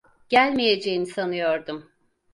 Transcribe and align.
Gelmeyeceğini 0.29 1.05
sanıyordum. 1.05 1.91